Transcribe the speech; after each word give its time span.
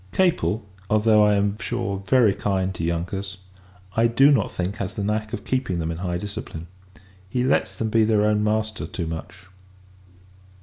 Capel 0.11 0.65
although, 0.89 1.23
I 1.23 1.35
am 1.35 1.59
sure, 1.59 1.99
very 1.99 2.33
kind 2.33 2.73
to 2.73 2.83
younkers 2.83 3.37
I 3.95 4.07
do 4.07 4.31
not 4.31 4.51
think, 4.51 4.77
has 4.77 4.95
the 4.95 5.03
knack 5.03 5.31
of 5.31 5.45
keeping 5.45 5.77
them 5.77 5.91
in 5.91 5.97
high 5.99 6.17
discipline; 6.17 6.65
he 7.29 7.43
lets 7.43 7.75
them 7.75 7.91
be 7.91 8.03
their 8.03 8.25
own 8.25 8.43
master 8.43 8.87
too 8.87 9.05
much. 9.05 9.45